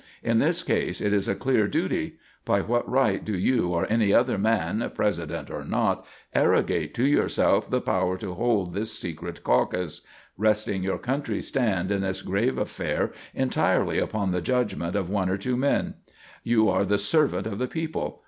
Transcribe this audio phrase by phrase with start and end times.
[0.23, 2.15] In this case it is a clear duty.
[2.43, 7.69] By what right do you or any other man, president or not, arrogate to yourself
[7.69, 10.01] the power to hold this secret caucus,
[10.39, 15.37] resting your country's stand in this grave affair entirely upon the judgment of one or
[15.37, 15.93] two men?
[16.43, 18.19] You are the servant of the people.